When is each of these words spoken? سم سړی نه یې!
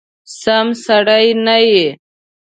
سم 0.41 0.67
سړی 0.85 1.27
نه 1.45 1.57
یې! 1.69 1.85